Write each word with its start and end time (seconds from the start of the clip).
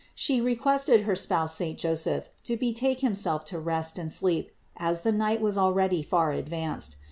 She 0.15 0.41
requested 0.41 1.01
her 1.01 1.15
spouse 1.15 1.53
saint 1.53 1.77
Joseph 1.77 2.29
to 2.45 2.57
betake 2.57 3.01
himself 3.01 3.45
to 3.45 3.59
rest 3.59 3.99
and 3.99 4.11
sleep 4.11 4.49
as 4.75 5.01
the 5.01 5.11
night 5.11 5.41
was 5.41 5.59
already 5.59 6.01
far 6.01 6.31
advanced. 6.31 6.97